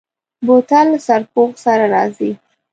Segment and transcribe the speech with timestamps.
[0.45, 2.31] بوتل له سرپوښ سره راځي.